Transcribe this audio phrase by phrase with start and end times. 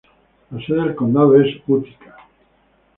[0.49, 2.15] La sede del condado es Utica.